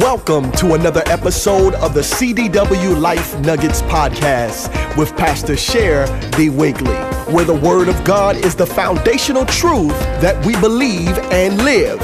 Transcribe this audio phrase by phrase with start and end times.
[0.00, 6.50] Welcome to another episode of the CDW Life Nuggets podcast with Pastor Cher D.
[6.50, 6.96] Winkley,
[7.32, 11.98] where the Word of God is the foundational truth that we believe and live.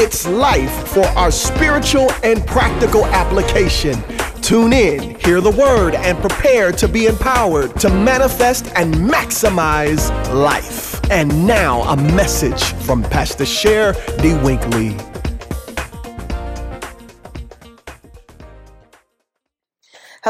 [0.00, 4.02] It's life for our spiritual and practical application.
[4.42, 11.00] Tune in, hear the Word, and prepare to be empowered to manifest and maximize life.
[11.12, 14.34] And now, a message from Pastor Cher D.
[14.42, 14.96] Winkley.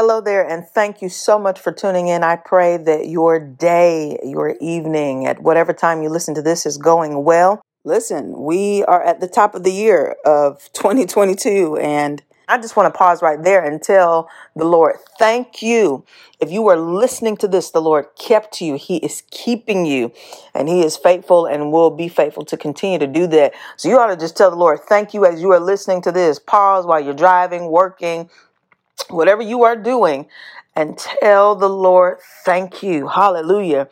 [0.03, 2.23] Hello there, and thank you so much for tuning in.
[2.23, 6.79] I pray that your day, your evening, at whatever time you listen to this, is
[6.79, 7.61] going well.
[7.83, 12.91] Listen, we are at the top of the year of 2022, and I just want
[12.91, 16.03] to pause right there and tell the Lord, thank you.
[16.39, 18.77] If you are listening to this, the Lord kept you.
[18.77, 20.13] He is keeping you,
[20.55, 23.53] and He is faithful and will be faithful to continue to do that.
[23.77, 26.11] So you ought to just tell the Lord, thank you as you are listening to
[26.11, 26.39] this.
[26.39, 28.31] Pause while you're driving, working,
[29.09, 30.27] whatever you are doing,
[30.75, 33.07] and tell the Lord, thank you.
[33.07, 33.89] Hallelujah.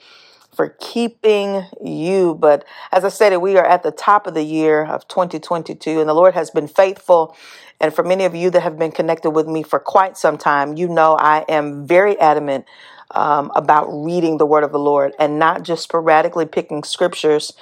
[0.55, 2.35] For keeping you.
[2.35, 6.09] But as I said, we are at the top of the year of 2022, and
[6.09, 7.35] the Lord has been faithful.
[7.79, 10.75] And for many of you that have been connected with me for quite some time,
[10.75, 12.65] you know I am very adamant
[13.11, 17.53] um, about reading the Word of the Lord and not just sporadically picking scriptures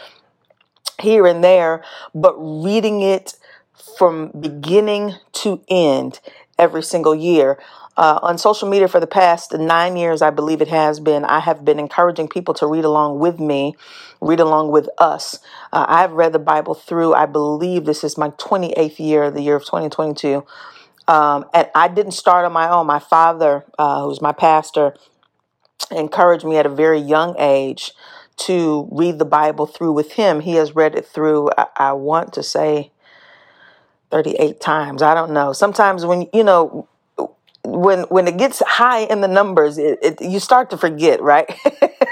[1.00, 1.84] here and there,
[2.16, 3.36] but reading it
[3.98, 6.20] from beginning to end
[6.58, 7.58] every single year.
[7.96, 11.40] Uh, on social media for the past nine years, I believe it has been, I
[11.40, 13.76] have been encouraging people to read along with me,
[14.22, 15.40] read along with us.
[15.74, 19.56] Uh, I've read the Bible through, I believe this is my 28th year, the year
[19.56, 20.46] of 2022.
[21.08, 22.86] Um, and I didn't start on my own.
[22.86, 24.94] My father, uh, who's my pastor,
[25.90, 27.94] encouraged me at a very young age
[28.38, 30.42] to read the Bible through with him.
[30.42, 32.92] He has read it through, I, I want to say,
[34.12, 35.02] 38 times.
[35.02, 35.54] I don't know.
[35.54, 36.88] Sometimes when, you know,
[37.68, 41.54] when when it gets high in the numbers, it, it you start to forget, right?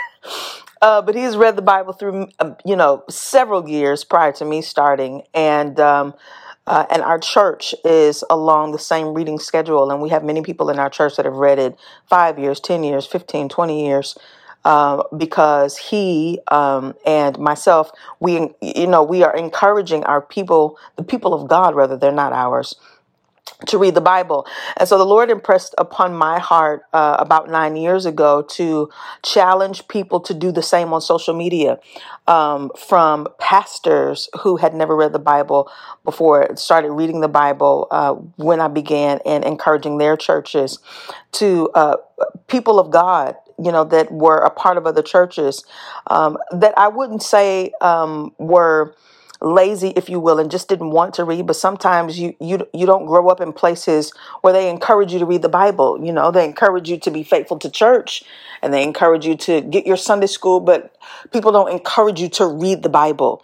[0.81, 4.61] uh, but he's read the Bible through, uh, you know, several years prior to me
[4.61, 6.13] starting, and um,
[6.67, 10.69] uh, and our church is along the same reading schedule, and we have many people
[10.69, 11.77] in our church that have read it
[12.09, 14.17] five years, ten years, 15, 20 years.
[14.65, 21.03] Uh, because he um, and myself, we, you know, we are encouraging our people, the
[21.03, 22.73] people of God, rather, they're not ours,
[23.67, 24.45] to read the Bible.
[24.77, 28.89] And so the Lord impressed upon my heart uh, about nine years ago to
[29.23, 31.79] challenge people to do the same on social media
[32.27, 35.71] um, from pastors who had never read the Bible
[36.03, 40.79] before, started reading the Bible uh, when I began and encouraging their churches
[41.33, 41.97] to uh,
[42.47, 45.63] people of God you know, that were a part of other churches
[46.07, 48.95] um, that I wouldn't say um, were
[49.41, 51.45] lazy, if you will, and just didn't want to read.
[51.45, 54.11] But sometimes you you you don't grow up in places
[54.41, 56.03] where they encourage you to read the Bible.
[56.03, 58.23] You know, they encourage you to be faithful to church,
[58.61, 60.59] and they encourage you to get your Sunday school.
[60.59, 60.95] But
[61.31, 63.43] people don't encourage you to read the Bible.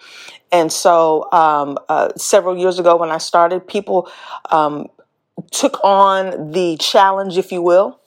[0.52, 4.12] And so, um, uh, several years ago when I started, people
[4.50, 4.90] um,
[5.52, 8.01] took on the challenge, if you will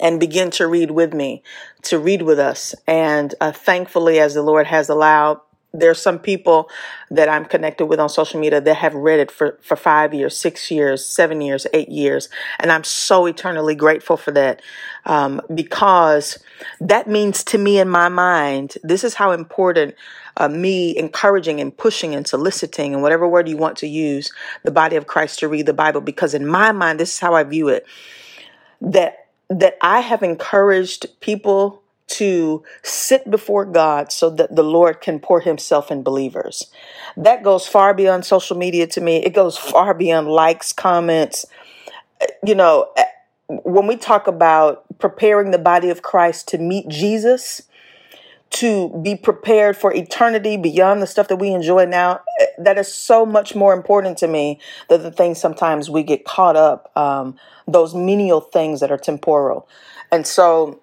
[0.00, 1.42] and begin to read with me,
[1.82, 2.74] to read with us.
[2.86, 5.40] And uh, thankfully, as the Lord has allowed,
[5.74, 6.70] there's some people
[7.10, 10.36] that I'm connected with on social media that have read it for, for five years,
[10.36, 12.28] six years, seven years, eight years.
[12.60, 14.62] And I'm so eternally grateful for that
[15.04, 16.38] um, because
[16.80, 19.96] that means to me in my mind, this is how important
[20.36, 24.70] uh, me encouraging and pushing and soliciting and whatever word you want to use the
[24.70, 26.00] body of Christ to read the Bible.
[26.00, 27.84] Because in my mind, this is how I view it
[28.80, 35.18] that that I have encouraged people to sit before God so that the Lord can
[35.18, 36.70] pour himself in believers.
[37.16, 39.16] That goes far beyond social media to me.
[39.16, 41.46] It goes far beyond likes, comments.
[42.44, 42.92] You know,
[43.48, 47.62] when we talk about preparing the body of Christ to meet Jesus,
[48.50, 52.20] to be prepared for eternity beyond the stuff that we enjoy now,
[52.58, 56.54] that is so much more important to me than the things sometimes we get caught
[56.54, 57.36] up, um,
[57.66, 59.68] those menial things that are temporal.
[60.10, 60.80] And so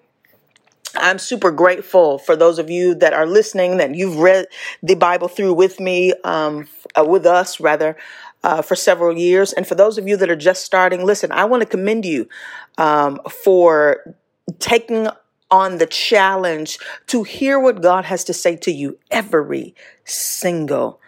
[0.94, 4.46] I'm super grateful for those of you that are listening, that you've read
[4.82, 6.68] the Bible through with me, um,
[6.98, 7.96] uh, with us rather,
[8.44, 9.52] uh, for several years.
[9.52, 12.28] And for those of you that are just starting, listen, I want to commend you
[12.76, 14.16] um, for
[14.58, 15.08] taking
[15.50, 19.74] on the challenge to hear what God has to say to you every
[20.04, 21.00] single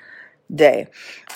[0.53, 0.89] day.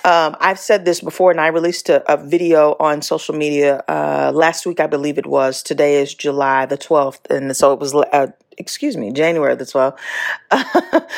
[0.05, 4.33] Um, I've said this before, and I released a, a video on social media uh,
[4.35, 5.63] last week, I believe it was.
[5.63, 9.99] Today is July the 12th, and so it was, uh, excuse me, January the 12th.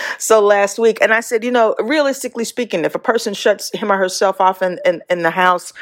[0.19, 3.93] so last week, and I said, you know, realistically speaking, if a person shuts him
[3.93, 5.73] or herself off in, in, in the house,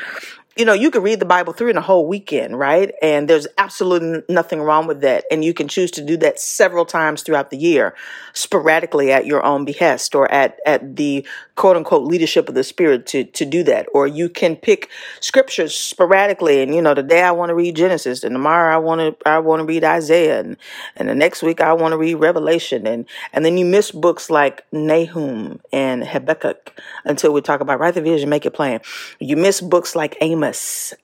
[0.59, 2.93] you know, you could read the Bible through in a whole weekend, right?
[3.01, 5.25] And there's absolutely nothing wrong with that.
[5.31, 7.95] And you can choose to do that several times throughout the year,
[8.33, 11.25] sporadically at your own behest or at, at the
[11.55, 13.87] quote unquote leadership of the Spirit to, to do that.
[13.95, 14.91] Or you can pick
[15.21, 16.61] scriptures sporadically.
[16.61, 19.39] And, you know, today I want to read Genesis and tomorrow I want to, I
[19.39, 20.57] want to read Isaiah and,
[20.97, 22.85] and the next week I want to read Revelation.
[22.85, 26.73] And, and then you miss books like Nahum and Habakkuk
[27.05, 28.81] until we talk about write the vision, make it plain.
[29.21, 30.48] You miss books like Amos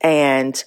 [0.00, 0.62] and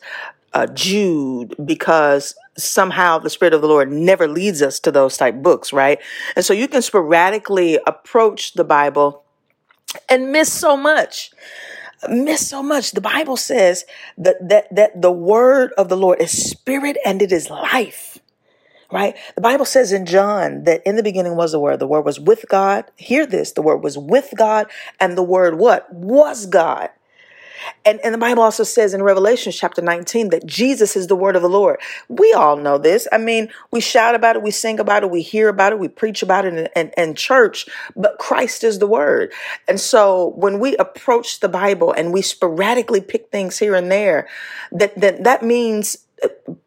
[0.53, 5.35] uh, Jude because somehow the Spirit of the Lord never leads us to those type
[5.35, 5.99] books, right?
[6.35, 9.23] And so you can sporadically approach the Bible
[10.09, 11.31] and miss so much.
[12.09, 12.91] Miss so much.
[12.91, 13.85] The Bible says
[14.17, 18.17] that, that, that the word of the Lord is spirit and it is life
[18.91, 19.15] right?
[19.35, 21.79] The Bible says in John that in the beginning was the Word.
[21.79, 22.85] The Word was with God.
[22.95, 23.51] Hear this.
[23.51, 24.67] The Word was with God
[24.99, 25.91] and the Word what?
[25.93, 26.89] Was God.
[27.85, 31.35] And, and the Bible also says in Revelation chapter 19 that Jesus is the word
[31.35, 31.79] of the Lord.
[32.09, 33.07] We all know this.
[33.11, 35.87] I mean, we shout about it, we sing about it, we hear about it, we
[35.87, 39.31] preach about it in, in, in church, but Christ is the word.
[39.67, 44.27] And so when we approach the Bible and we sporadically pick things here and there,
[44.71, 45.97] that, that, that means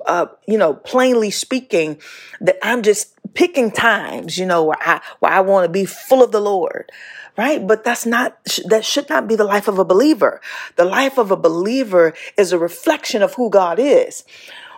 [0.06, 2.00] uh, you know, plainly speaking,
[2.40, 6.22] that I'm just picking times, you know, where I where I want to be full
[6.22, 6.90] of the Lord,
[7.36, 7.66] right?
[7.66, 10.40] But that's not that should not be the life of a believer.
[10.76, 14.24] The life of a believer is a reflection of who God is.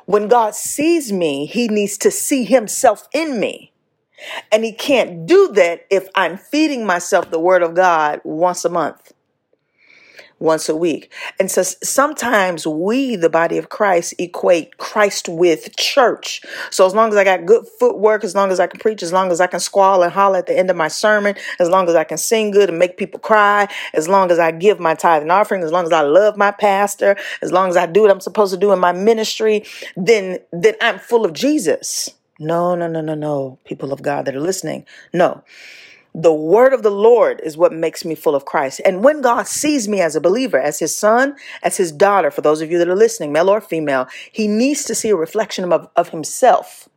[0.06, 3.72] When God sees me, He needs to see Himself in me.
[4.52, 8.68] And he can't do that if I'm feeding myself the word of God once a
[8.68, 9.12] month
[10.42, 11.12] once a week.
[11.38, 16.42] And so sometimes we, the body of Christ, equate Christ with church.
[16.70, 19.12] So as long as I got good footwork, as long as I can preach, as
[19.12, 21.88] long as I can squall and holler at the end of my sermon, as long
[21.88, 24.94] as I can sing good and make people cry, as long as I give my
[24.94, 28.02] tithe and offering, as long as I love my pastor, as long as I do
[28.02, 29.64] what I'm supposed to do in my ministry,
[29.96, 32.10] then, then I'm full of Jesus.
[32.38, 34.84] No, no, no, no, no, people of God that are listening.
[35.12, 35.44] No.
[36.14, 38.82] The word of the Lord is what makes me full of Christ.
[38.84, 42.42] And when God sees me as a believer, as his son, as his daughter, for
[42.42, 45.72] those of you that are listening, male or female, he needs to see a reflection
[45.72, 46.88] of, of himself.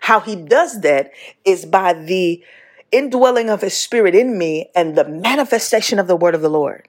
[0.00, 1.12] How he does that
[1.44, 2.42] is by the
[2.90, 6.88] indwelling of his spirit in me and the manifestation of the word of the Lord.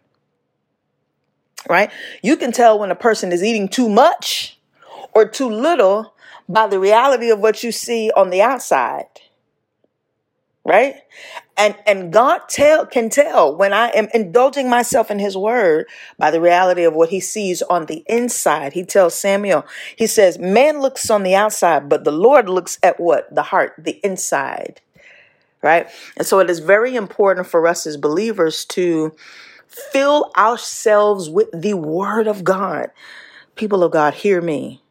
[1.70, 1.92] Right?
[2.22, 4.60] You can tell when a person is eating too much
[5.14, 6.14] or too little
[6.48, 9.08] by the reality of what you see on the outside
[10.66, 10.96] right?
[11.58, 15.88] And and God tell can tell when I am indulging myself in his word
[16.18, 18.74] by the reality of what he sees on the inside.
[18.74, 19.66] He tells Samuel,
[19.96, 23.34] he says, man looks on the outside, but the Lord looks at what?
[23.34, 24.82] The heart, the inside.
[25.62, 25.88] Right?
[26.18, 29.16] And so it is very important for us as believers to
[29.68, 32.92] fill ourselves with the word of God.
[33.56, 34.82] People of God, hear me.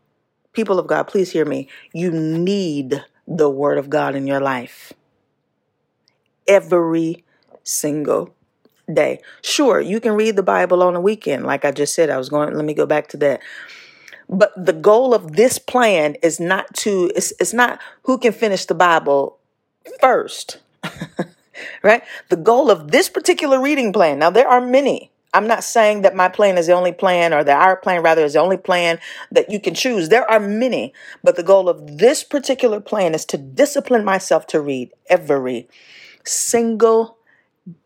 [0.52, 1.68] People of God, please hear me.
[1.92, 4.92] You need the word of God in your life
[6.46, 7.24] every
[7.64, 8.34] single
[8.92, 9.20] day.
[9.42, 11.44] Sure, you can read the Bible on a weekend.
[11.44, 13.40] Like I just said, I was going, let me go back to that.
[14.28, 18.64] But the goal of this plan is not to, it's, it's not who can finish
[18.64, 19.38] the Bible
[20.00, 20.58] first,
[21.82, 22.02] right?
[22.28, 25.10] The goal of this particular reading plan, now there are many.
[25.34, 28.22] I'm not saying that my plan is the only plan or that our plan rather
[28.22, 28.98] is the only plan
[29.30, 30.08] that you can choose.
[30.08, 30.92] There are many,
[31.24, 35.68] but the goal of this particular plan is to discipline myself to read every
[36.24, 37.18] single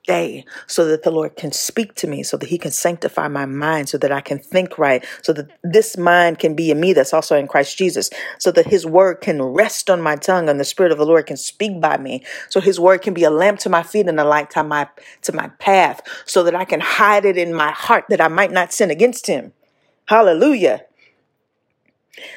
[0.06, 3.44] day so that the Lord can speak to me, so that He can sanctify my
[3.44, 6.92] mind, so that I can think right, so that this mind can be in me
[6.92, 10.58] that's also in Christ Jesus, so that His word can rest on my tongue and
[10.58, 13.30] the Spirit of the Lord can speak by me, so His word can be a
[13.30, 14.88] lamp to my feet and a light to my,
[15.22, 18.52] to my path, so that I can hide it in my heart that I might
[18.52, 19.52] not sin against Him.
[20.06, 20.84] Hallelujah.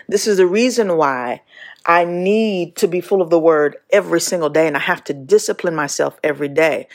[0.10, 1.42] This is the reason why
[1.90, 5.14] I need to be full of the word every single day and I have to
[5.14, 6.88] discipline myself every day.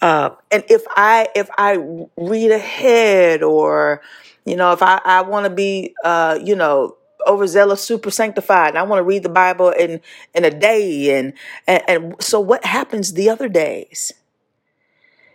[0.00, 1.78] Uh, and if I, if I
[2.16, 4.02] read ahead or,
[4.44, 8.78] you know, if I, I want to be, uh, you know, overzealous, super sanctified, and
[8.78, 10.00] I want to read the Bible in,
[10.34, 11.16] in a day.
[11.16, 11.34] And,
[11.68, 14.12] and, and so what happens the other days?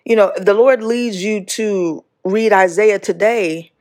[0.04, 3.72] You know, the Lord leads you to read Isaiah today.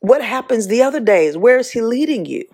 [0.00, 1.38] What happens the other days?
[1.38, 2.44] Where is he leading you?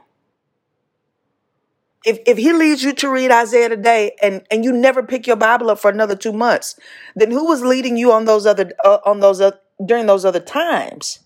[2.04, 5.36] If, if he leads you to read Isaiah today and, and you never pick your
[5.36, 6.78] Bible up for another two months,
[7.16, 9.52] then who was leading you on those other uh, on those uh,
[9.84, 11.20] during those other times?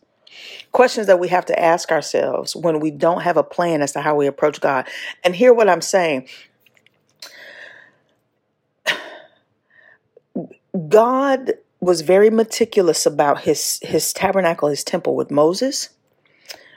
[0.73, 4.01] Questions that we have to ask ourselves when we don't have a plan as to
[4.01, 4.89] how we approach God.
[5.23, 6.29] And hear what I'm saying.
[10.89, 15.91] God was very meticulous about his his tabernacle, his temple with Moses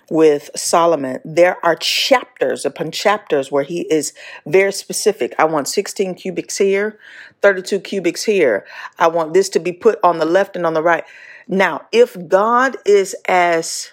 [0.09, 4.13] with Solomon, there are chapters upon chapters where he is
[4.45, 5.33] very specific.
[5.39, 6.99] I want 16 cubits here,
[7.41, 8.65] 32 cubits here.
[8.99, 11.03] I want this to be put on the left and on the right.
[11.47, 13.91] Now, if God is as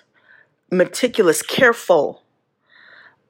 [0.71, 2.23] meticulous, careful,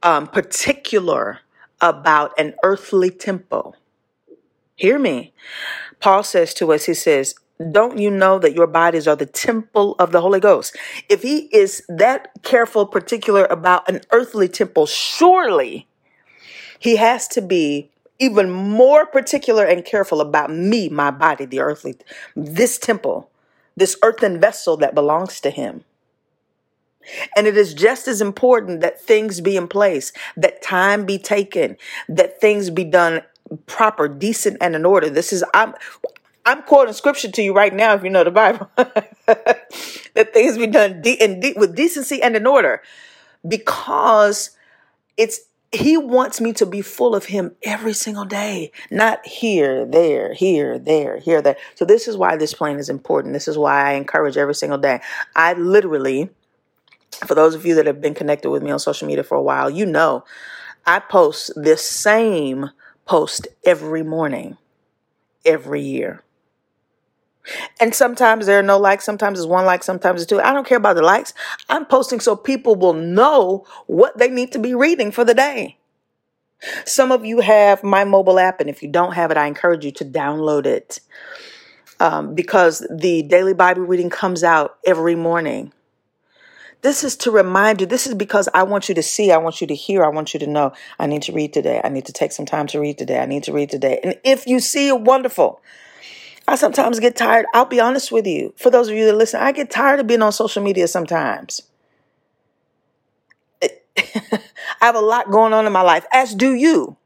[0.03, 1.41] um, particular
[1.81, 3.77] about an earthly temple,
[4.77, 5.33] hear me.
[6.01, 7.35] Paul says to us, he says,
[7.71, 10.77] don't you know that your bodies are the temple of the Holy Ghost?
[11.09, 15.87] If he is that careful, particular about an earthly temple, surely
[16.79, 21.97] he has to be even more particular and careful about me, my body, the earthly,
[22.37, 23.31] this temple,
[23.77, 25.85] this earthen vessel that belongs to him.
[27.37, 31.77] And it is just as important that things be in place, that time be taken,
[32.09, 33.23] that things be done
[33.67, 35.11] proper, decent, and in order.
[35.11, 35.75] This is I'm
[36.45, 40.67] I'm quoting scripture to you right now, if you know the Bible, that things be
[40.67, 42.83] done de- in de- with decency and in order,
[43.47, 44.51] because
[45.17, 45.41] it's
[45.73, 50.79] he wants me to be full of him every single day, not here, there, here,
[50.79, 51.57] there, here, there.
[51.77, 53.33] So this is why this plan is important.
[53.33, 55.01] This is why I encourage every single day.
[55.35, 56.29] I literally,
[57.27, 59.43] for those of you that have been connected with me on social media for a
[59.43, 60.25] while, you know,
[60.85, 62.71] I post this same
[63.07, 64.59] post every morning,
[65.47, 66.23] every year.
[67.81, 70.41] And sometimes there are no likes, sometimes it's one like, sometimes it's two.
[70.41, 71.35] I don't care about the likes.
[71.69, 75.79] I'm posting so people will know what they need to be reading for the day.
[76.85, 79.85] Some of you have my mobile app, and if you don't have it, I encourage
[79.85, 81.01] you to download it
[81.99, 85.73] um, because the daily Bible reading comes out every morning.
[86.83, 89.61] This is to remind you, this is because I want you to see, I want
[89.61, 90.73] you to hear, I want you to know.
[90.99, 91.81] I need to read today.
[91.83, 93.21] I need to take some time to read today.
[93.21, 94.01] I need to read today.
[94.03, 95.63] And if you see it, wonderful.
[96.47, 97.47] I sometimes get tired.
[97.55, 98.53] I'll be honest with you.
[98.57, 101.63] For those of you that listen, I get tired of being on social media sometimes.
[103.97, 104.41] I
[104.81, 106.97] have a lot going on in my life, as do you,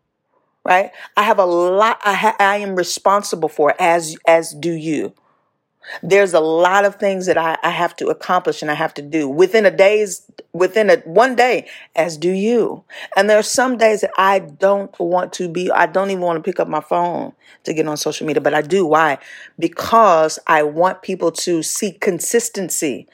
[0.65, 0.93] right?
[1.17, 5.15] I have a lot I, ha- I am responsible for, as as do you.
[6.03, 9.03] There's a lot of things that I, I have to accomplish and I have to
[9.03, 12.83] do within a day's within a one day, as do you.
[13.17, 16.43] And there are some days that I don't want to be, I don't even want
[16.43, 17.33] to pick up my phone
[17.65, 18.87] to get on social media, but I do.
[18.87, 19.19] Why?
[19.59, 23.07] Because I want people to see consistency.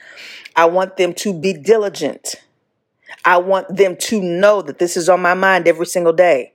[0.55, 2.35] I want them to be diligent.
[3.25, 6.52] I want them to know that this is on my mind every single day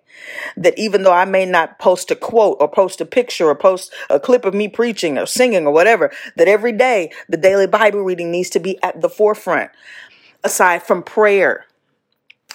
[0.57, 3.93] that even though I may not post a quote or post a picture or post
[4.11, 8.03] a clip of me preaching or singing or whatever, that every day the daily Bible
[8.03, 9.71] reading needs to be at the forefront.
[10.45, 11.67] Aside from prayer,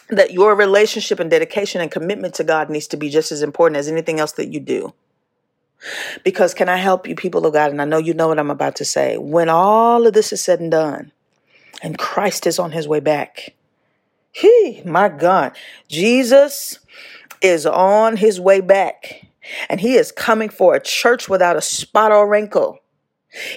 [0.10, 3.78] that your relationship and dedication and commitment to God needs to be just as important
[3.78, 4.94] as anything else that you do.
[6.24, 7.72] Because can I help you, people of God?
[7.72, 9.18] And I know you know what I'm about to say.
[9.18, 11.12] When all of this is said and done,
[11.82, 13.54] and Christ is on his way back,
[14.32, 15.56] he, my God,
[15.88, 16.80] Jesus
[17.44, 19.28] is on his way back
[19.70, 22.80] and he is coming for a church without a spot or wrinkle.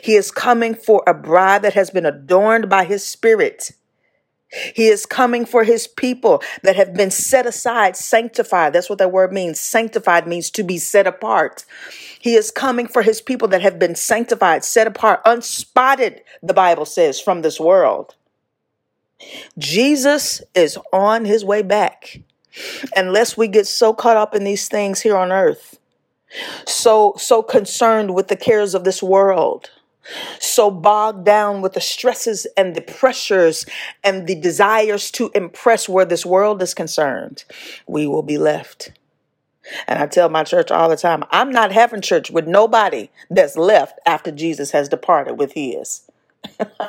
[0.02, 3.72] He is coming for a bride that has been adorned by his spirit.
[4.74, 8.72] He is coming for his people that have been set aside, sanctified.
[8.72, 9.60] That's what that word means.
[9.60, 11.64] Sanctified means to be set apart.
[12.20, 16.86] He is coming for his people that have been sanctified, set apart, unspotted, the Bible
[16.86, 18.14] says, from this world.
[19.58, 22.20] Jesus is on his way back
[22.94, 25.78] unless we get so caught up in these things here on earth,
[26.66, 29.70] so so concerned with the cares of this world,
[30.38, 33.66] so bogged down with the stresses and the pressures
[34.04, 37.44] and the desires to impress where this world is concerned,
[37.86, 38.92] we will be left.
[39.88, 43.56] And I tell my church all the time, I'm not having church with nobody that's
[43.56, 46.02] left after Jesus has departed with his.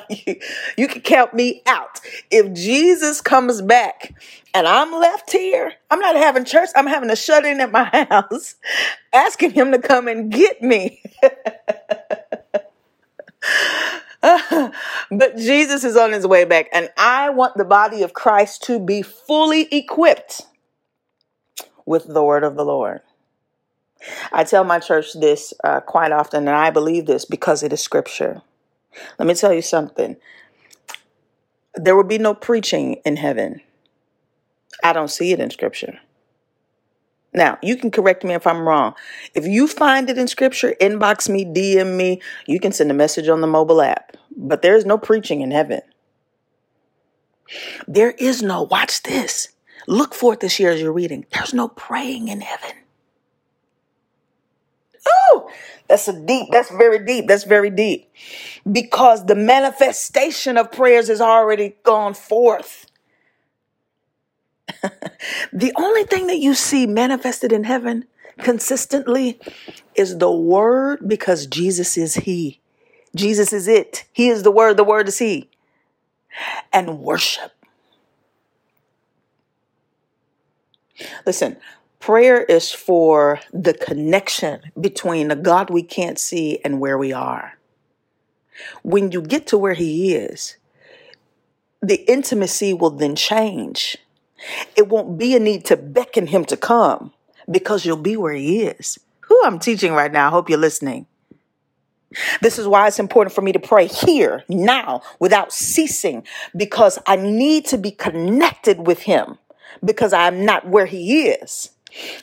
[0.09, 0.35] You,
[0.77, 1.99] you can count me out.
[2.31, 4.13] If Jesus comes back
[4.53, 6.69] and I'm left here, I'm not having church.
[6.75, 8.55] I'm having to shut in at my house,
[9.13, 11.01] asking him to come and get me.
[14.21, 18.79] but Jesus is on his way back, and I want the body of Christ to
[18.79, 20.41] be fully equipped
[21.85, 23.01] with the word of the Lord.
[24.31, 27.81] I tell my church this uh, quite often, and I believe this because it is
[27.81, 28.41] scripture.
[29.19, 30.17] Let me tell you something.
[31.75, 33.61] There will be no preaching in heaven.
[34.83, 35.99] I don't see it in scripture.
[37.33, 38.95] Now, you can correct me if I'm wrong.
[39.35, 42.21] If you find it in scripture, inbox me, DM me.
[42.47, 44.17] You can send a message on the mobile app.
[44.35, 45.81] But there is no preaching in heaven.
[47.87, 49.49] There is no, watch this.
[49.87, 51.25] Look for it this year as you're reading.
[51.31, 52.75] There's no praying in heaven.
[55.07, 55.49] Oh,
[55.87, 58.11] that's a deep, that's very deep, that's very deep.
[58.69, 62.85] Because the manifestation of prayers has already gone forth.
[65.53, 68.05] the only thing that you see manifested in heaven
[68.39, 69.39] consistently
[69.95, 72.59] is the word because Jesus is He.
[73.15, 74.05] Jesus is it.
[74.11, 75.49] He is the word, the word is He.
[76.73, 77.51] And worship.
[81.25, 81.57] Listen,
[82.07, 87.57] prayer is for the connection between the God we can't see and where we are.
[88.81, 90.55] When you get to where He is,
[91.81, 93.97] the intimacy will then change.
[94.77, 97.11] It won't be a need to beckon Him to come
[97.51, 98.97] because you'll be where He is.
[99.27, 101.07] Who I'm teaching right now, I hope you're listening.
[102.41, 107.17] This is why it's important for me to pray here, now, without ceasing, because I
[107.17, 109.39] need to be connected with Him
[109.83, 111.71] because I'm not where He is.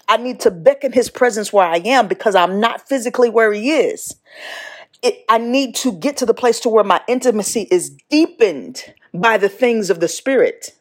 [0.09, 3.73] I need to beckon His presence where I am because I'm not physically where He
[3.73, 4.17] is.
[5.03, 9.37] It, I need to get to the place to where my intimacy is deepened by
[9.37, 10.73] the things of the Spirit.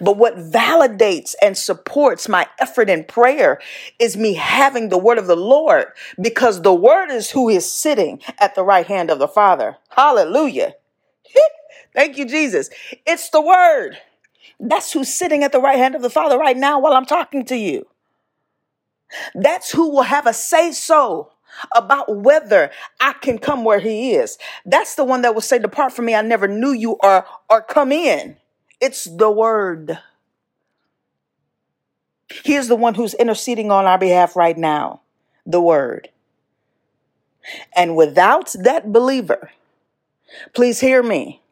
[0.00, 3.60] But what validates and supports my effort in prayer
[3.98, 5.86] is me having the word of the Lord
[6.20, 9.78] because the word is who is sitting at the right hand of the Father.
[9.90, 10.74] Hallelujah.
[11.94, 12.70] Thank you, Jesus.
[13.06, 13.98] It's the word.
[14.60, 17.44] That's who's sitting at the right hand of the Father right now while I'm talking
[17.46, 17.86] to you.
[19.34, 21.32] That's who will have a say so
[21.74, 24.38] about whether I can come where he is.
[24.64, 27.62] That's the one that will say, Depart from me, I never knew you, or, or
[27.62, 28.36] come in.
[28.80, 29.98] It's the word.
[32.44, 35.02] He is the one who's interceding on our behalf right now.
[35.44, 36.08] The word.
[37.76, 39.50] And without that believer,
[40.54, 41.42] please hear me.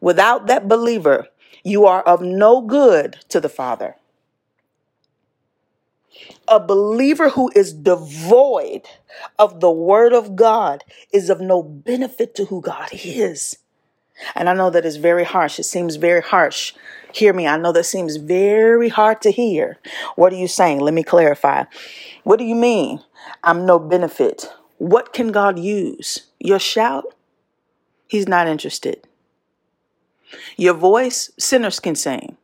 [0.00, 1.28] Without that believer,
[1.62, 3.96] you are of no good to the Father.
[6.48, 8.82] A believer who is devoid
[9.38, 13.58] of the Word of God is of no benefit to who God is.
[14.34, 15.58] And I know that is very harsh.
[15.58, 16.72] It seems very harsh.
[17.12, 17.46] Hear me.
[17.46, 19.78] I know that seems very hard to hear.
[20.14, 20.80] What are you saying?
[20.80, 21.64] Let me clarify.
[22.24, 23.00] What do you mean?
[23.42, 24.50] I'm no benefit.
[24.78, 26.26] What can God use?
[26.38, 27.14] Your shout?
[28.06, 29.06] He's not interested.
[30.56, 31.30] Your voice?
[31.38, 32.36] Sinners can sing.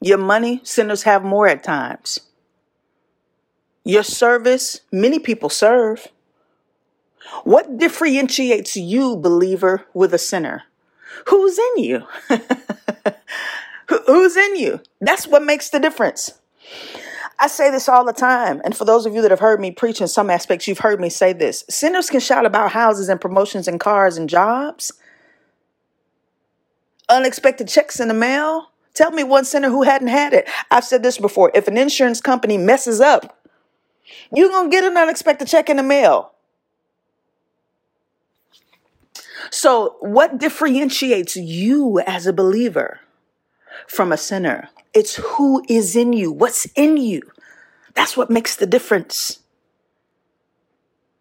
[0.00, 0.60] Your money?
[0.64, 2.20] Sinners have more at times.
[3.84, 4.80] Your service?
[4.92, 6.08] Many people serve.
[7.44, 10.64] What differentiates you, believer, with a sinner?
[11.26, 12.02] Who's in you?
[14.06, 14.80] Who's in you?
[15.00, 16.32] That's what makes the difference.
[17.38, 18.60] I say this all the time.
[18.64, 21.00] And for those of you that have heard me preach in some aspects, you've heard
[21.00, 21.64] me say this.
[21.70, 24.92] Sinners can shout about houses and promotions and cars and jobs,
[27.08, 28.70] unexpected checks in the mail.
[28.92, 30.48] Tell me one sinner who hadn't had it.
[30.70, 31.50] I've said this before.
[31.54, 33.39] If an insurance company messes up,
[34.34, 36.32] you're going to get an unexpected check in the mail.
[39.50, 43.00] So, what differentiates you as a believer
[43.86, 44.68] from a sinner?
[44.92, 47.22] It's who is in you, what's in you.
[47.94, 49.40] That's what makes the difference.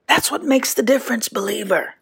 [0.08, 1.96] That's what makes the difference, believer.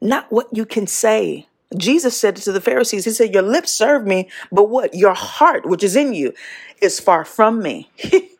[0.00, 1.46] Not what you can say.
[1.76, 4.94] Jesus said to the Pharisees, He said, Your lips serve me, but what?
[4.94, 6.32] Your heart, which is in you,
[6.80, 7.90] is far from me.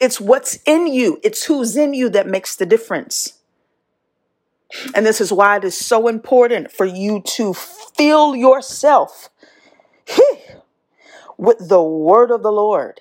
[0.00, 3.34] it's what's in you, it's who's in you that makes the difference.
[4.94, 9.30] And this is why it is so important for you to fill yourself
[11.38, 13.00] with the word of the Lord.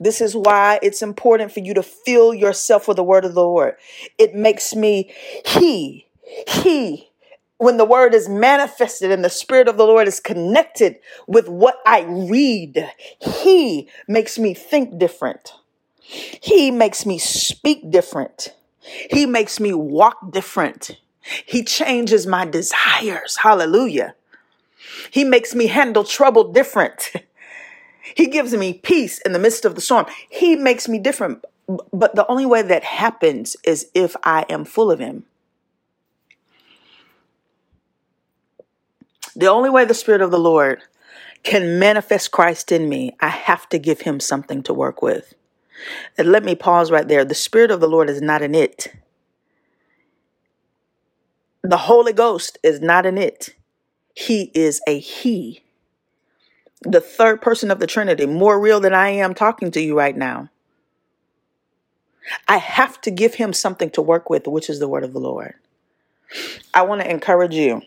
[0.00, 3.44] This is why it's important for you to fill yourself with the word of the
[3.44, 3.74] Lord.
[4.18, 5.14] It makes me
[5.46, 6.06] He,
[6.48, 7.09] He,
[7.60, 10.96] when the word is manifested and the spirit of the Lord is connected
[11.26, 15.52] with what I read, He makes me think different.
[16.00, 18.54] He makes me speak different.
[19.10, 20.92] He makes me walk different.
[21.20, 23.36] He changes my desires.
[23.36, 24.14] Hallelujah.
[25.10, 27.12] He makes me handle trouble different.
[28.16, 30.06] He gives me peace in the midst of the storm.
[30.28, 31.44] He makes me different.
[31.92, 35.26] But the only way that happens is if I am full of Him.
[39.36, 40.82] The only way the Spirit of the Lord
[41.42, 45.34] can manifest Christ in me, I have to give Him something to work with.
[46.18, 47.24] And let me pause right there.
[47.24, 48.92] The Spirit of the Lord is not an it.
[51.62, 53.54] The Holy Ghost is not an it.
[54.14, 55.62] He is a He.
[56.82, 60.16] The third person of the Trinity, more real than I am talking to you right
[60.16, 60.48] now.
[62.48, 65.20] I have to give him something to work with, which is the word of the
[65.20, 65.54] Lord.
[66.72, 67.82] I want to encourage you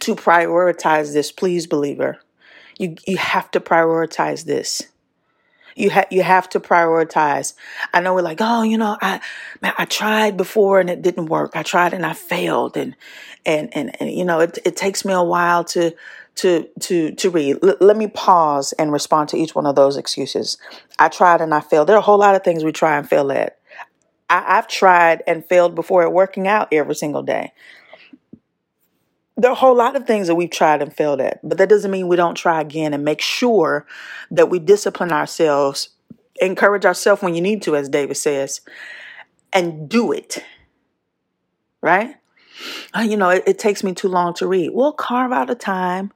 [0.00, 2.18] to prioritize this, please, believer.
[2.78, 4.82] You, you have to prioritize this.
[5.76, 7.52] You have you have to prioritize.
[7.92, 9.20] I know we're like, oh, you know, I
[9.60, 11.52] man, I tried before and it didn't work.
[11.54, 12.96] I tried and I failed, and
[13.44, 15.94] and and, and you know, it it takes me a while to
[16.36, 17.58] to to to read.
[17.62, 20.56] L- let me pause and respond to each one of those excuses.
[20.98, 21.88] I tried and I failed.
[21.88, 23.58] There are a whole lot of things we try and fail at.
[24.30, 27.52] I, I've tried and failed before at working out every single day.
[29.36, 31.68] There are a whole lot of things that we've tried and failed at, but that
[31.68, 33.86] doesn't mean we don't try again and make sure
[34.30, 35.90] that we discipline ourselves,
[36.40, 38.62] encourage ourselves when you need to, as David says,
[39.52, 40.42] and do it.
[41.82, 42.16] Right?
[42.96, 44.70] Uh, you know, it, it takes me too long to read.
[44.72, 46.12] Well, carve out a time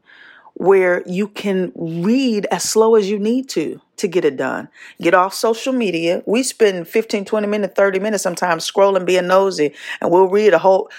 [0.54, 4.68] where you can read as slow as you need to to get it done.
[5.00, 6.22] Get off social media.
[6.26, 10.58] We spend 15, 20 minutes, 30 minutes sometimes scrolling, being nosy, and we'll read a
[10.58, 10.90] whole.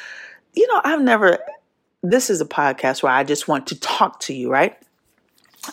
[0.53, 1.39] You know, I've never,
[2.03, 4.77] this is a podcast where I just want to talk to you, right?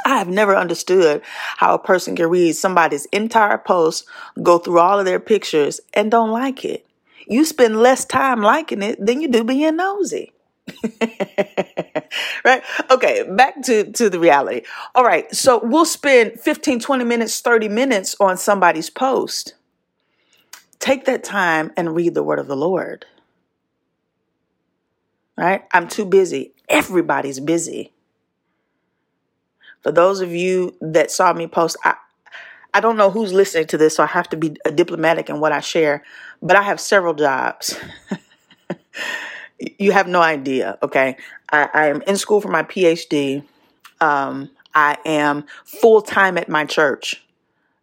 [0.05, 1.23] I have never understood
[1.57, 4.07] how a person can read somebody's entire post,
[4.43, 6.87] go through all of their pictures, and don't like it.
[7.27, 10.33] You spend less time liking it than you do being nosy.
[12.45, 12.63] right?
[12.91, 14.63] Okay, back to, to the reality.
[14.95, 19.55] All right, so we'll spend 15, 20 minutes, 30 minutes on somebody's post.
[20.79, 23.07] Take that time and read the word of the Lord.
[25.39, 25.63] Right?
[25.73, 26.53] I'm too busy.
[26.69, 27.93] Everybody's busy.
[29.83, 31.95] For those of you that saw me post, I,
[32.75, 35.53] I don't know who's listening to this, so I have to be diplomatic in what
[35.53, 36.03] I share,
[36.43, 37.79] but I have several jobs.
[39.79, 40.77] you have no idea.
[40.83, 41.17] Okay,
[41.51, 43.45] I, I am in school for my PhD.
[44.01, 47.25] Um, I am full time at my church,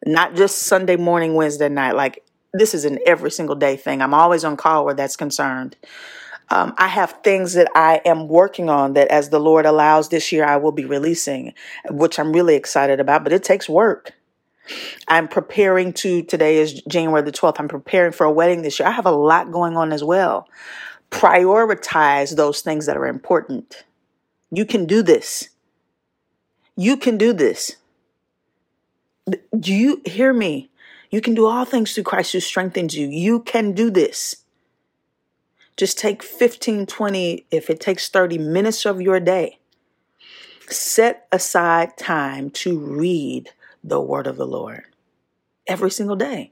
[0.05, 1.95] not just Sunday morning, Wednesday night.
[1.95, 4.01] Like this is an every single day thing.
[4.01, 5.77] I'm always on call where that's concerned.
[6.49, 10.31] Um, I have things that I am working on that, as the Lord allows this
[10.31, 11.53] year, I will be releasing,
[11.89, 13.23] which I'm really excited about.
[13.23, 14.13] But it takes work.
[15.07, 17.57] I'm preparing to, today is January the 12th.
[17.59, 18.87] I'm preparing for a wedding this year.
[18.87, 20.47] I have a lot going on as well
[21.11, 23.85] prioritize those things that are important.
[24.51, 25.49] You can do this.
[26.75, 27.77] You can do this.
[29.57, 30.69] Do you hear me?
[31.09, 33.07] You can do all things through Christ who strengthens you.
[33.07, 34.35] You can do this.
[35.77, 39.59] Just take 15, 20, if it takes 30 minutes of your day.
[40.69, 43.49] Set aside time to read
[43.83, 44.83] the word of the Lord
[45.67, 46.51] every single day.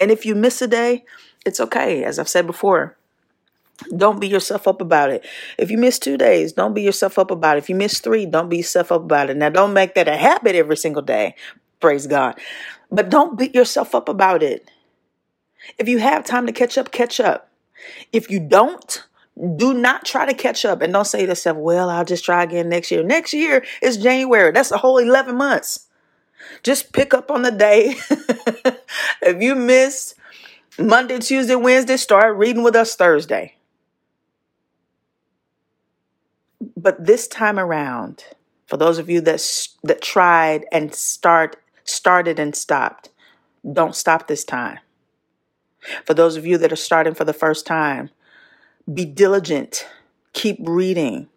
[0.00, 1.04] And if you miss a day,
[1.46, 2.04] it's okay.
[2.04, 2.96] As I've said before,
[3.96, 5.24] don't beat yourself up about it.
[5.56, 7.60] If you miss two days, don't beat yourself up about it.
[7.60, 9.36] If you miss three, don't beat yourself up about it.
[9.36, 11.36] Now, don't make that a habit every single day.
[11.80, 12.38] Praise God.
[12.90, 14.68] But don't beat yourself up about it.
[15.78, 17.47] If you have time to catch up, catch up.
[18.12, 19.04] If you don't,
[19.56, 22.42] do not try to catch up and don't say to yourself, well, I'll just try
[22.42, 23.02] again next year.
[23.02, 24.52] Next year is January.
[24.52, 25.86] That's a whole 11 months.
[26.62, 27.96] Just pick up on the day.
[29.22, 30.14] if you miss
[30.78, 33.54] Monday, Tuesday, Wednesday, start reading with us Thursday.
[36.76, 38.24] But this time around,
[38.66, 43.10] for those of you that that tried and start started and stopped,
[43.70, 44.78] don't stop this time.
[46.04, 48.10] For those of you that are starting for the first time,
[48.92, 49.86] be diligent.
[50.32, 51.28] Keep reading.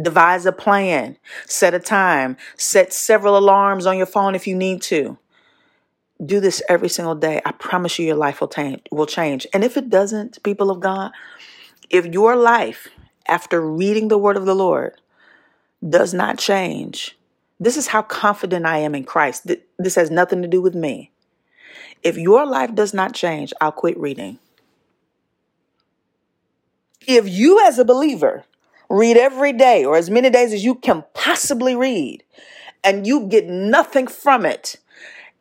[0.00, 1.16] Devise a plan.
[1.46, 2.36] Set a time.
[2.56, 5.18] Set several alarms on your phone if you need to.
[6.24, 7.40] Do this every single day.
[7.44, 8.82] I promise you your life will, change.
[8.90, 9.46] will change.
[9.54, 11.12] And if it doesn't, people of God,
[11.88, 12.88] if your life
[13.26, 15.00] after reading the word of the Lord
[15.86, 17.16] does not change,
[17.58, 19.46] this is how confident I am in Christ.
[19.78, 21.10] This has nothing to do with me.
[22.02, 24.38] If your life does not change, I'll quit reading.
[27.06, 28.44] If you, as a believer,
[28.88, 32.22] read every day or as many days as you can possibly read,
[32.82, 34.76] and you get nothing from it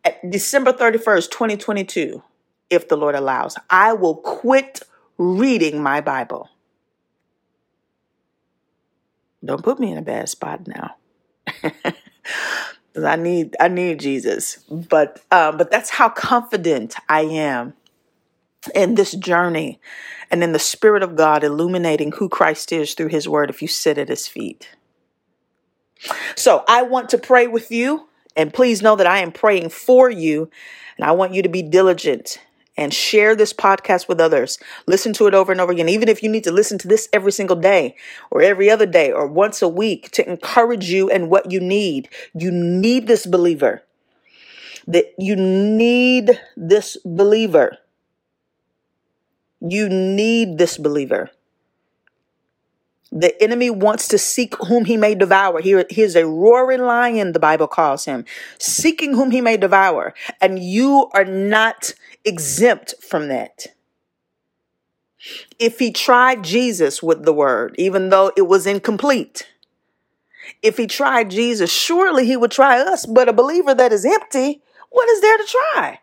[0.03, 2.23] at December 31st, 2022,
[2.69, 4.81] if the Lord allows, I will quit
[5.17, 6.49] reading my Bible.
[9.43, 10.95] Don't put me in a bad spot now.
[13.03, 14.57] I need I need Jesus.
[14.69, 17.73] But um, but that's how confident I am
[18.75, 19.79] in this journey
[20.31, 23.67] and in the Spirit of God illuminating who Christ is through His Word if you
[23.67, 24.69] sit at His feet.
[26.35, 30.09] So I want to pray with you, and please know that I am praying for
[30.09, 30.49] you,
[30.97, 32.39] and I want you to be diligent
[32.79, 34.57] and share this podcast with others.
[34.87, 37.09] Listen to it over and over again, even if you need to listen to this
[37.11, 37.95] every single day
[38.31, 42.07] or every other day or once a week to encourage you and what you need.
[42.33, 43.83] You need this believer.
[44.87, 47.77] That you need this believer.
[49.61, 51.31] You need this believer.
[53.11, 55.61] The enemy wants to seek whom he may devour.
[55.61, 58.25] He is a roaring lion, the Bible calls him,
[58.59, 60.13] seeking whom he may devour.
[60.41, 61.93] And you are not
[62.25, 63.67] exempt from that.
[65.59, 69.47] If he tried Jesus with the word, even though it was incomplete,
[70.61, 73.05] If he tried Jesus, surely he would try us.
[73.05, 75.99] But a believer that is empty, what is there to try?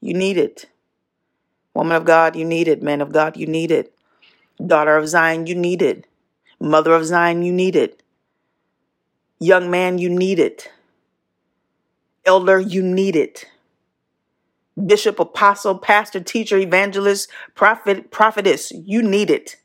[0.00, 0.66] You need it.
[1.74, 2.82] Woman of God, you need it.
[2.82, 3.93] Man of God, you need it.
[4.64, 6.06] Daughter of Zion, you need it.
[6.60, 8.02] Mother of Zion, you need it.
[9.38, 10.70] Young man, you need it.
[12.24, 13.46] Elder, you need it.
[14.86, 19.56] Bishop, apostle, pastor, teacher, evangelist, prophet, prophetess, you need it.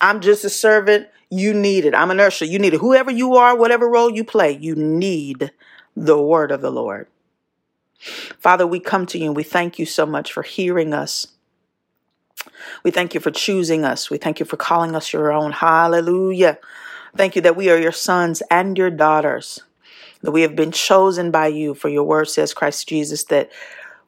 [0.00, 1.08] I'm just a servant.
[1.30, 1.94] You need it.
[1.94, 2.44] I'm an usher.
[2.44, 2.80] You need it.
[2.80, 5.50] Whoever you are, whatever role you play, you need
[5.96, 7.08] the word of the Lord.
[8.38, 11.26] Father, we come to you and we thank you so much for hearing us.
[12.82, 14.10] We thank you for choosing us.
[14.10, 15.52] We thank you for calling us your own.
[15.52, 16.58] Hallelujah.
[17.16, 19.60] Thank you that we are your sons and your daughters,
[20.22, 21.74] that we have been chosen by you.
[21.74, 23.50] For your word says, Christ Jesus, that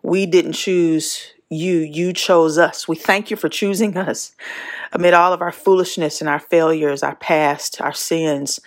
[0.02, 2.86] we didn't choose you, you chose us.
[2.86, 4.32] We thank you for choosing us
[4.92, 8.60] amid all of our foolishness and our failures, our past, our sins.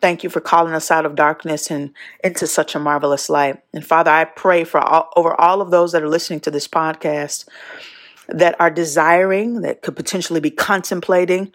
[0.00, 3.62] Thank you for calling us out of darkness and into such a marvelous light.
[3.72, 6.68] And Father, I pray for all, over all of those that are listening to this
[6.68, 7.46] podcast
[8.28, 11.52] that are desiring, that could potentially be contemplating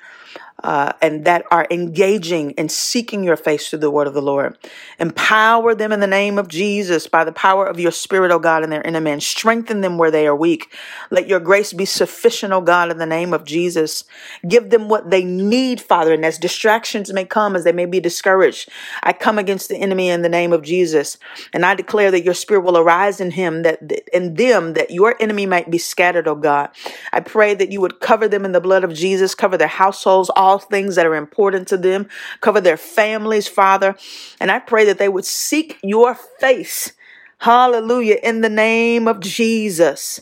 [0.63, 4.57] uh, and that are engaging and seeking your face through the word of the Lord.
[4.99, 8.63] Empower them in the name of Jesus by the power of your spirit, O God,
[8.63, 9.19] in their inner man.
[9.19, 10.71] Strengthen them where they are weak.
[11.09, 14.03] Let your grace be sufficient, O God, in the name of Jesus.
[14.47, 17.99] Give them what they need, Father, and as distractions may come, as they may be
[17.99, 18.69] discouraged,
[19.01, 21.17] I come against the enemy in the name of Jesus.
[21.53, 23.81] And I declare that your spirit will arise in him, that
[24.13, 26.69] in them, that your enemy might be scattered, O God.
[27.11, 29.67] I pray that you would cover them in the blood of Jesus, cover their
[30.29, 32.07] all things that are important to them,
[32.41, 33.95] cover their families, Father.
[34.39, 36.93] And I pray that they would seek your face.
[37.39, 38.17] Hallelujah.
[38.21, 40.21] In the name of Jesus,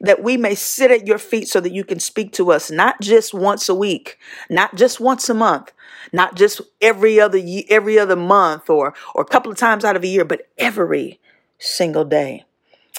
[0.00, 3.00] that we may sit at your feet so that you can speak to us, not
[3.00, 5.72] just once a week, not just once a month,
[6.12, 9.96] not just every other year, every other month or, or a couple of times out
[9.96, 11.18] of a year, but every
[11.58, 12.44] single day.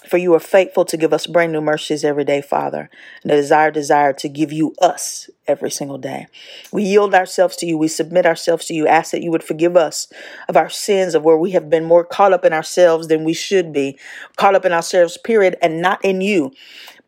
[0.07, 2.89] For you are faithful to give us brand new mercies every day, Father,
[3.21, 6.27] and a desire, desire to give you us every single day.
[6.71, 7.77] We yield ourselves to you.
[7.77, 8.87] We submit ourselves to you.
[8.87, 10.07] Ask that you would forgive us
[10.49, 13.33] of our sins, of where we have been more caught up in ourselves than we
[13.33, 13.97] should be,
[14.37, 16.51] caught up in ourselves, period, and not in you.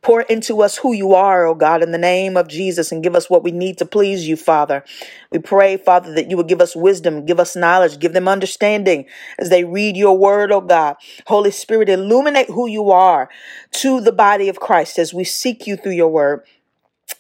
[0.03, 3.15] Pour into us who you are, oh God, in the name of Jesus, and give
[3.15, 4.83] us what we need to please you, Father.
[5.31, 9.05] We pray, Father, that you would give us wisdom, give us knowledge, give them understanding
[9.39, 10.97] as they read your word, oh God.
[11.27, 13.29] Holy Spirit, illuminate who you are
[13.71, 16.43] to the body of Christ as we seek you through your word.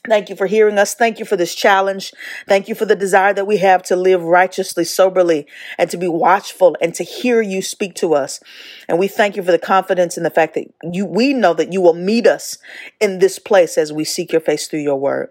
[0.07, 0.93] Thank you for hearing us.
[0.93, 2.13] Thank you for this challenge.
[2.47, 6.07] Thank you for the desire that we have to live righteously, soberly, and to be
[6.07, 8.39] watchful and to hear you speak to us.
[8.87, 11.71] And we thank you for the confidence in the fact that you, we know that
[11.71, 12.57] you will meet us
[12.99, 15.29] in this place as we seek your face through your word.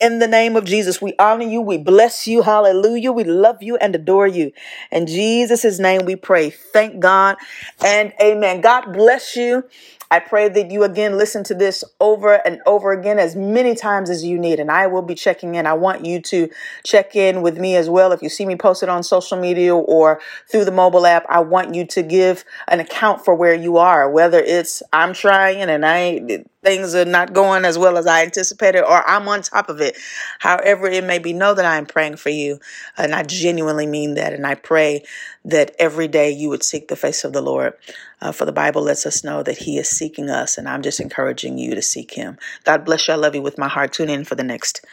[0.00, 1.60] In the name of Jesus, we honor you.
[1.60, 2.42] We bless you.
[2.42, 3.12] Hallelujah.
[3.12, 4.52] We love you and adore you.
[4.90, 6.50] In Jesus' name we pray.
[6.50, 7.36] Thank God
[7.84, 8.60] and amen.
[8.60, 9.64] God bless you.
[10.10, 14.08] I pray that you again listen to this over and over again as many times
[14.08, 14.58] as you need.
[14.60, 15.66] And I will be checking in.
[15.66, 16.48] I want you to
[16.84, 18.12] check in with me as well.
[18.12, 21.74] If you see me posted on social media or through the mobile app, I want
[21.74, 26.44] you to give an account for where you are, whether it's I'm trying and I
[26.62, 29.96] things are not going as well as I anticipated, or I'm on top of it.
[30.40, 32.58] However, it may be, know that I am praying for you.
[32.96, 34.32] And I genuinely mean that.
[34.32, 35.04] And I pray
[35.44, 37.74] that every day you would seek the face of the Lord.
[38.20, 40.58] Uh, for the Bible lets us know that He is seeking us.
[40.58, 42.38] And I'm just encouraging you to seek Him.
[42.64, 43.14] God bless you.
[43.14, 43.92] I love you with my heart.
[43.92, 44.84] Tune in for the next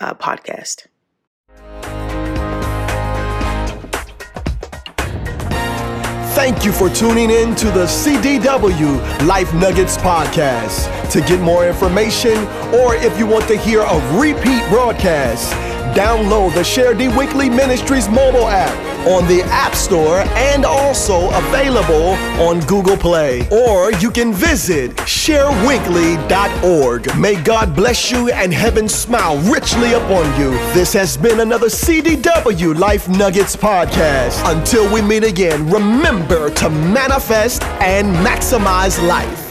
[0.00, 0.86] uh, podcast.
[6.46, 11.10] Thank you for tuning in to the CDW Life Nuggets podcast.
[11.10, 12.36] To get more information,
[12.72, 15.52] or if you want to hear a repeat broadcast,
[15.98, 22.14] download the Share D Weekly Ministries mobile app on the App Store and also available
[22.42, 23.46] on Google Play.
[23.50, 27.16] Or you can visit shareweekly.org.
[27.18, 30.50] May God bless you and heaven smile richly upon you.
[30.74, 34.42] This has been another CDW Life Nuggets podcast.
[34.52, 39.45] Until we meet again, remember to manifest and maximize life.